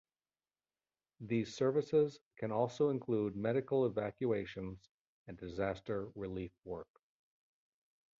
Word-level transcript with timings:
These 1.19 1.53
services 1.55 2.17
can 2.39 2.51
also 2.51 2.89
include 2.89 3.35
medical 3.35 3.85
evacuations 3.85 4.89
and 5.27 5.37
disaster 5.37 6.09
relief 6.15 6.53
work. 6.65 6.87